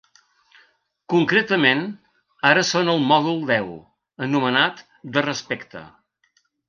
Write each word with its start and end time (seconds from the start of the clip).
Concretament, 1.13 1.83
ara 2.53 2.63
són 2.69 2.89
al 2.95 3.03
mòdul 3.11 3.43
deu, 3.51 3.69
anomenat 4.29 4.83
‘de 5.19 5.25
respecte’. 5.27 5.85